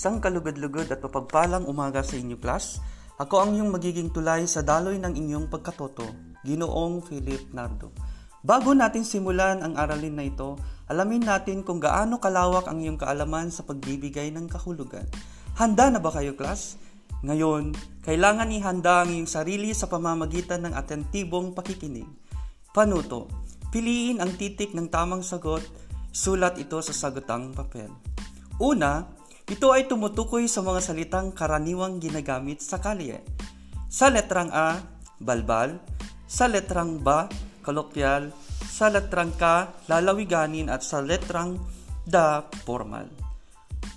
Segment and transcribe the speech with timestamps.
[0.00, 2.80] Isang kalugad-lugod at mapagpalang umaga sa inyo class.
[3.20, 6.08] Ako ang iyong magiging tulay sa daloy ng inyong pagkatoto,
[6.40, 7.92] Ginoong Philip Nardo.
[8.40, 10.56] Bago natin simulan ang aralin na ito,
[10.88, 15.04] alamin natin kung gaano kalawak ang iyong kaalaman sa pagbibigay ng kahulugan.
[15.60, 16.80] Handa na ba kayo, class?
[17.20, 22.08] Ngayon, kailangan ihanda ang iyong sarili sa pamamagitan ng atentibong pakikinig.
[22.72, 23.28] Panuto,
[23.68, 25.60] piliin ang titik ng tamang sagot,
[26.08, 27.92] sulat ito sa sagotang papel.
[28.56, 29.19] Una,
[29.50, 33.18] ito ay tumutukoy sa mga salitang karaniwang ginagamit sa kalye.
[33.90, 34.78] Sa letrang A,
[35.18, 35.82] balbal.
[36.30, 37.10] Sa letrang B,
[37.66, 38.30] kolokyal.
[38.62, 40.70] Sa letrang K, lalawiganin.
[40.70, 41.58] At sa letrang
[42.06, 42.14] D,
[42.62, 43.10] formal.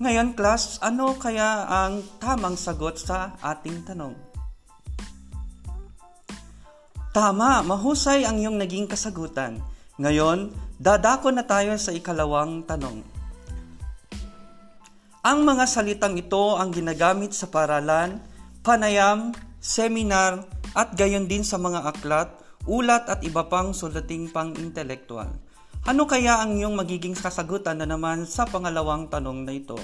[0.00, 4.16] Ngayon, class, ano kaya ang tamang sagot sa ating tanong?
[7.12, 9.60] Tama, mahusay ang iyong naging kasagutan.
[10.00, 13.13] Ngayon, dadako na tayo sa ikalawang tanong.
[15.24, 18.20] Ang mga salitang ito ang ginagamit sa paralan,
[18.60, 20.44] panayam, seminar,
[20.76, 22.28] at gayon din sa mga aklat,
[22.68, 25.32] ulat at iba pang sulating pang-intelektual.
[25.88, 29.80] Ano kaya ang iyong magiging kasagutan na naman sa pangalawang tanong na ito?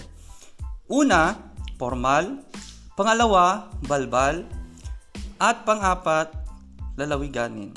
[0.92, 1.32] Una,
[1.80, 2.44] formal.
[2.92, 4.44] Pangalawa, balbal.
[5.41, 6.36] At pang-apat,
[7.00, 7.72] lalawiganin.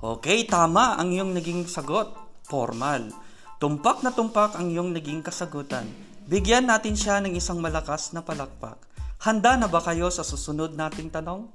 [0.00, 2.08] Okay, tama ang iyong naging sagot.
[2.48, 3.21] Formal.
[3.62, 5.86] Tumpak na tumpak ang iyong naging kasagutan.
[6.26, 8.74] Bigyan natin siya ng isang malakas na palakpak.
[9.22, 11.46] Handa na ba kayo sa susunod nating tanong?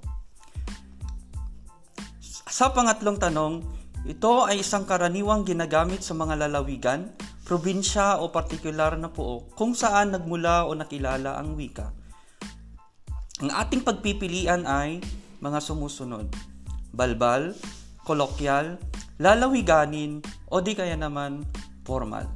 [2.47, 3.59] Sa pangatlong tanong,
[4.07, 7.11] ito ay isang karaniwang ginagamit sa mga lalawigan,
[7.43, 11.91] probinsya o partikular na puok kung saan nagmula o nakilala ang wika.
[13.43, 15.03] Ang ating pagpipilian ay
[15.43, 16.31] mga sumusunod.
[16.95, 17.51] Balbal,
[18.07, 18.79] kolokyal,
[19.19, 21.43] lalawiganin, o di kaya naman
[21.87, 22.27] formal.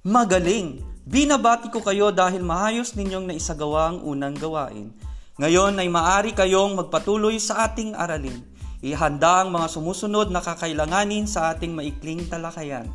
[0.00, 0.80] Magaling!
[1.06, 4.90] Binabati ko kayo dahil mahayos ninyong naisagawa ang unang gawain.
[5.36, 8.40] Ngayon ay maari kayong magpatuloy sa ating aralin.
[8.80, 12.88] Ihanda ang mga sumusunod na kakailanganin sa ating maikling talakayan.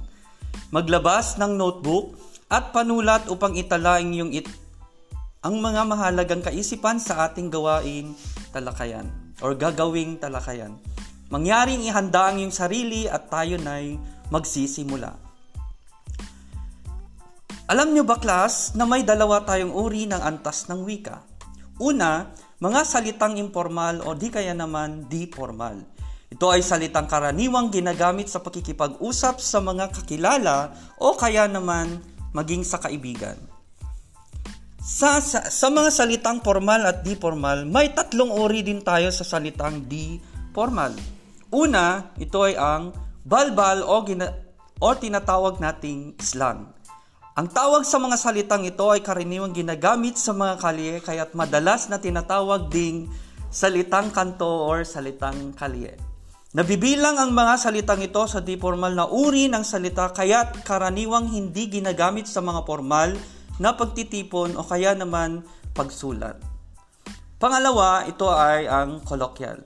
[0.73, 2.17] Maglabas ng notebook
[2.51, 4.49] at panulat upang itala ang iyong it
[5.41, 8.13] ang mga mahalagang kaisipan sa ating gawain
[8.53, 9.09] talakayan
[9.41, 10.77] or gagawing talakayan.
[11.31, 13.95] Mangyaring ihanda ang iyong sarili at tayo na'y
[14.31, 15.11] magsisimula.
[17.71, 21.23] Alam nyo ba class na may dalawa tayong uri ng antas ng wika?
[21.79, 22.27] Una,
[22.59, 25.79] mga salitang informal o di kaya naman di formal.
[26.31, 31.99] Ito ay salitang karaniwang ginagamit sa pakikipag-usap sa mga kakilala o kaya naman
[32.31, 33.35] maging sa kaibigan.
[34.81, 39.23] Sa, sa, sa mga salitang formal at di formal, may tatlong uri din tayo sa
[39.23, 40.19] salitang di
[40.51, 40.91] formal.
[41.51, 44.33] Una, ito ay ang balbal o, gina-
[44.81, 46.73] o tinatawag nating slang.
[47.37, 51.95] Ang tawag sa mga salitang ito ay karaniwang ginagamit sa mga kalye kaya't madalas na
[51.95, 53.07] tinatawag ding
[53.47, 55.95] salitang kanto or salitang kalye.
[56.51, 61.71] Nabibilang ang mga salitang ito sa di formal na uri ng salita kaya't karaniwang hindi
[61.71, 63.15] ginagamit sa mga formal
[63.55, 66.35] na pagtitipon o kaya naman pagsulat.
[67.39, 69.63] Pangalawa, ito ay ang colloquial.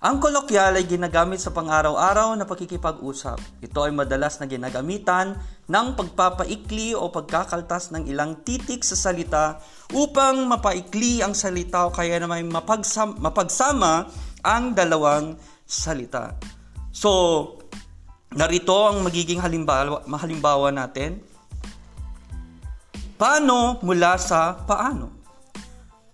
[0.00, 3.36] Ang kolokyal ay ginagamit sa pang-araw-araw na pakikipag-usap.
[3.60, 5.36] Ito ay madalas na ginagamitan
[5.68, 9.60] ng pagpapaikli o pagkakaltas ng ilang titik sa salita
[9.92, 14.08] upang mapaikli ang salita o kaya naman mapagsama, mapagsama
[14.40, 15.36] ang dalawang
[15.68, 16.32] salita.
[16.96, 17.60] So,
[18.32, 21.20] narito ang magiging halimbawa, halimbawa natin.
[23.20, 25.12] Paano mula sa paano?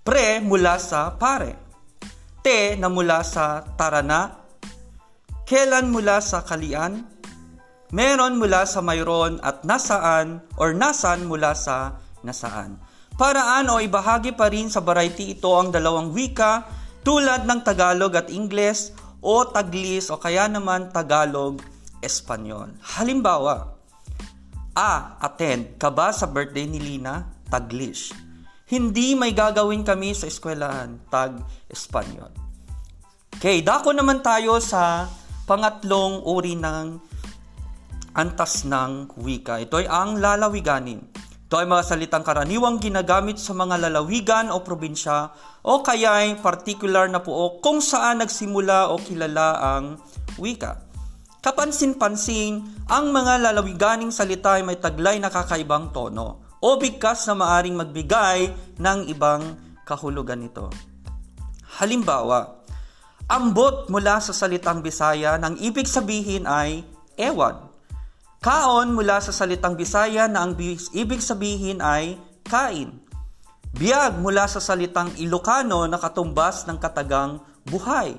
[0.02, 1.65] Pre mula sa pare
[2.46, 4.38] te na mula sa tarana,
[5.42, 7.02] kailan mula sa kalian,
[7.90, 12.78] meron mula sa mayroon at nasaan or nasan mula sa nasaan.
[13.18, 16.62] Paraan o ibahagi pa rin sa variety ito ang dalawang wika
[17.02, 21.58] tulad ng Tagalog at Ingles o Taglis o kaya naman Tagalog,
[21.98, 22.78] Espanyol.
[22.94, 23.74] Halimbawa,
[24.78, 25.18] A.
[25.18, 27.26] Attend ka ba sa birthday ni Lina?
[27.50, 28.25] Taglish.
[28.66, 30.98] Hindi may gagawin kami sa eskwelahan.
[31.06, 31.38] Tag
[31.70, 32.34] Espanyol.
[33.38, 35.06] Okay, dako naman tayo sa
[35.46, 36.98] pangatlong uri ng
[38.18, 39.62] antas ng wika.
[39.62, 40.98] Ito ay ang lalawiganin.
[41.46, 45.30] Ito ay mga salitang karaniwang ginagamit sa mga lalawigan o probinsya
[45.62, 49.94] o kaya ay particular na puok kung saan nagsimula o kilala ang
[50.42, 50.82] wika.
[51.38, 57.78] Kapansin-pansin, ang mga lalawiganing salita ay may taglay na kakaibang tono o bigkas na maaring
[57.78, 58.50] magbigay
[58.82, 59.54] ng ibang
[59.86, 60.66] kahulugan nito.
[61.78, 62.66] Halimbawa,
[63.30, 66.82] ambot mula sa salitang Bisaya nang ibig sabihin ay
[67.14, 67.70] ewan.
[68.42, 70.58] Kaon mula sa salitang Bisaya na ang
[70.90, 72.98] ibig sabihin ay kain.
[73.70, 78.18] Biyag mula sa salitang Ilocano na katumbas ng katagang buhay.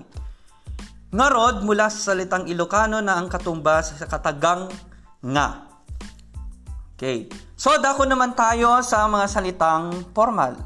[1.11, 4.71] Ngarod mula sa salitang Ilocano na ang katumbas sa katagang
[5.19, 5.67] nga.
[6.95, 7.46] Okay.
[7.57, 10.61] So, dako naman tayo sa mga salitang formal.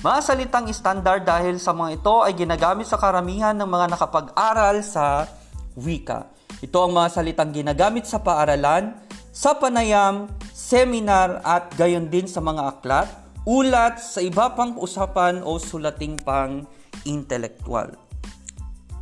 [0.00, 5.28] Mga salitang standard dahil sa mga ito ay ginagamit sa karamihan ng mga nakapag-aral sa
[5.76, 6.32] wika.
[6.64, 8.96] Ito ang mga salitang ginagamit sa paaralan,
[9.28, 13.12] sa panayam, seminar at gayon din sa mga aklat,
[13.44, 16.64] ulat sa iba pang usapan o sulating pang
[17.04, 17.92] intelektual.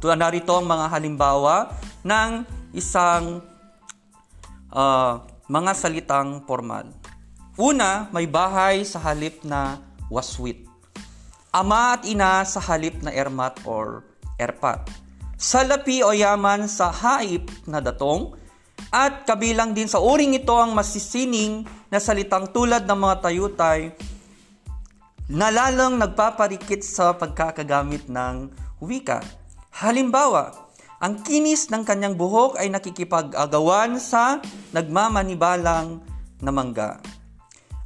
[0.02, 2.30] Ito narito ang mga halimbawa ng
[2.74, 3.38] isang
[4.74, 6.99] uh, mga salitang formal.
[7.58, 10.70] Una, may bahay sa halip na waswit.
[11.50, 14.06] Ama at ina sa halip na ermat or
[14.38, 14.86] erpat.
[15.34, 18.38] Salapi o yaman sa haip na datong.
[18.94, 23.94] At kabilang din sa uring ito ang masisining na salitang tulad ng mga tayutay
[25.30, 28.50] na lalong nagpaparikit sa pagkakagamit ng
[28.82, 29.22] wika.
[29.70, 34.42] Halimbawa, ang kinis ng kanyang buhok ay nakikipag-agawan sa
[34.74, 36.02] nagmamanibalang
[36.42, 36.98] na mangga.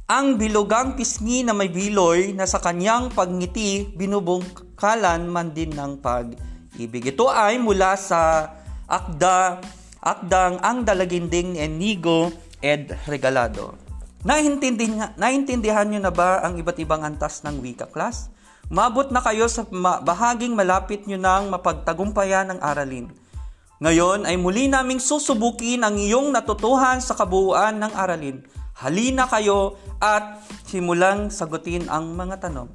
[0.05, 7.09] Ang bilugang pisngi na may biloy na sa kanyang pagngiti binubungkalan man din ng pag-ibig.
[7.09, 8.53] Ito ay mula sa
[8.85, 9.65] akda,
[9.97, 12.29] akdang ang dalaginding ni Enigo
[12.61, 13.73] ed Regalado.
[14.21, 18.29] Naintindihan, naintindihan nyo na ba ang iba't ibang antas ng wika class?
[18.69, 19.65] Mabot na kayo sa
[20.05, 23.09] bahaging malapit nyo nang mapagtagumpayan ng aralin.
[23.81, 28.45] Ngayon ay muli naming susubukin ang iyong natutuhan sa kabuuan ng aralin.
[28.75, 32.67] Halina kayo at simulang sagutin ang mga tanong.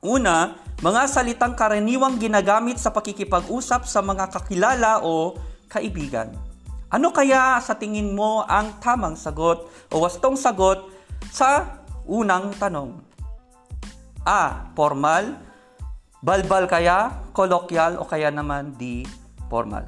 [0.00, 5.36] Una, mga salitang karaniwang ginagamit sa pakikipag-usap sa mga kakilala o
[5.68, 6.32] kaibigan.
[6.88, 10.88] Ano kaya sa tingin mo ang tamang sagot o wastong sagot
[11.28, 12.96] sa unang tanong?
[14.24, 14.72] A.
[14.72, 15.36] Formal.
[16.24, 19.04] Balbal kaya, kolokyan o kaya naman D.
[19.52, 19.84] Formal.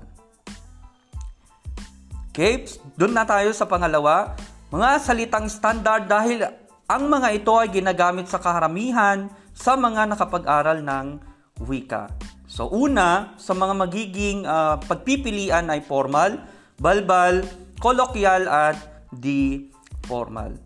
[2.35, 2.67] Okay,
[2.99, 4.35] doon na tayo sa pangalawa.
[4.75, 6.43] Mga salitang standard dahil
[6.91, 11.23] ang mga ito ay ginagamit sa karamihan sa mga nakapag-aral ng
[11.63, 12.11] wika.
[12.51, 16.43] So una, sa mga magiging uh, pagpipilian ay formal,
[16.83, 17.47] balbal,
[17.79, 18.75] kolokyan at
[19.15, 19.71] di
[20.11, 20.59] formal.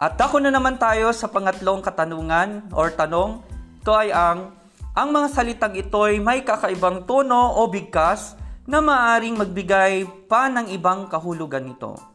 [0.00, 3.44] At ako na naman tayo sa pangatlong katanungan or tanong.
[3.84, 4.56] Ito ay ang,
[4.96, 10.72] ang mga salitang ito ay may kakaibang tono o bigkas na maaring magbigay pa ng
[10.72, 12.11] ibang kahulugan nito.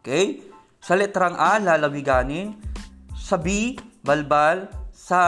[0.00, 0.40] Okay?
[0.80, 2.56] Sa letrang A, lalawiganin.
[3.12, 4.72] Sa B, balbal.
[4.90, 5.20] Sa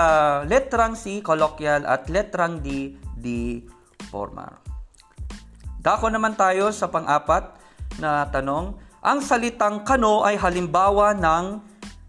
[0.48, 1.84] letrang C, colloquial.
[1.84, 3.60] At letrang D, D,
[4.08, 4.58] formal.
[5.82, 7.58] Dako naman tayo sa pang-apat
[8.00, 8.78] na tanong.
[9.02, 11.44] Ang salitang kano ay halimbawa ng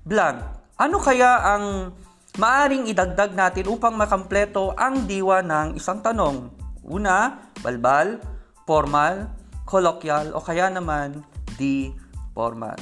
[0.05, 0.39] blank.
[0.77, 1.89] Ano kaya ang
[2.37, 6.53] maaring idagdag natin upang makampleto ang diwa ng isang tanong?
[6.85, 8.21] Una, balbal,
[8.69, 9.25] formal,
[9.65, 11.25] colloquial, o kaya naman
[11.57, 11.89] di
[12.33, 12.75] formal.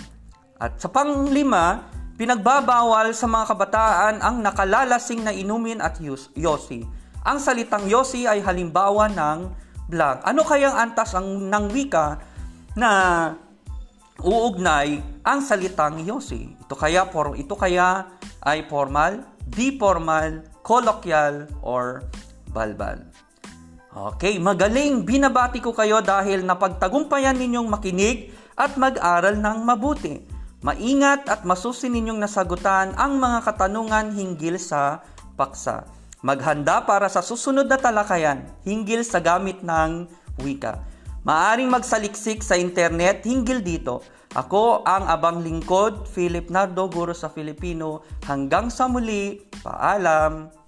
[0.58, 6.00] At sa panglima, pinagbabawal sa mga kabataan ang nakalalasing na inumin at
[6.34, 6.88] yosi.
[7.22, 9.40] Ang salitang yosi ay halimbawa ng
[9.92, 10.26] blank.
[10.26, 12.18] Ano kayang antas ang ng wika
[12.74, 12.92] na
[14.22, 16.56] uugnay ang salitang yosi.
[16.66, 22.06] Ito kaya for ito kaya ay formal, di formal, colloquial or
[22.50, 23.02] balbal.
[23.92, 28.32] Okay, magaling binabati ko kayo dahil napagtagumpayan ninyong makinig
[28.62, 30.22] at mag-aral ng mabuti.
[30.62, 35.02] Maingat at masusin ninyong nasagutan ang mga katanungan hinggil sa
[35.34, 35.90] paksa.
[36.22, 40.06] Maghanda para sa susunod na talakayan hinggil sa gamit ng
[40.46, 40.86] wika.
[41.26, 44.06] Maaring magsaliksik sa internet hinggil dito.
[44.38, 48.06] Ako ang abang lingkod, Philip Nardo, guro sa Filipino.
[48.30, 50.61] Hanggang sa muli, paalam!